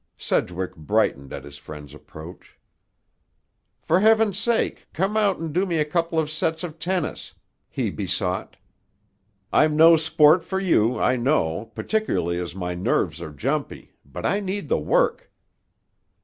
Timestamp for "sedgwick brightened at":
0.17-1.43